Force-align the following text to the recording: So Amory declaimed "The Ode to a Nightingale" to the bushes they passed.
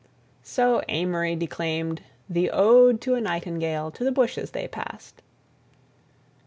So 0.41 0.81
Amory 0.89 1.35
declaimed 1.35 1.99
"The 2.27 2.49
Ode 2.49 2.99
to 3.01 3.13
a 3.13 3.21
Nightingale" 3.21 3.91
to 3.91 4.03
the 4.03 4.11
bushes 4.11 4.49
they 4.49 4.67
passed. 4.67 5.21